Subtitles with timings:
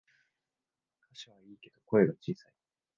[1.11, 2.53] 歌詞はいいけど声が小さい